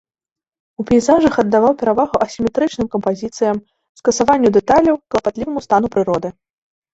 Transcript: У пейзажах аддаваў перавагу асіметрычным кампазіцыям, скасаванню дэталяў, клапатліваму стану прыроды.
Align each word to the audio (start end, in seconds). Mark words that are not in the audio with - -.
У 0.83 0.85
пейзажах 0.91 1.33
аддаваў 1.43 1.75
перавагу 1.81 2.15
асіметрычным 2.25 2.87
кампазіцыям, 2.95 3.61
скасаванню 4.01 4.49
дэталяў, 4.57 4.95
клапатліваму 5.13 5.59
стану 5.67 5.87
прыроды. 5.99 6.29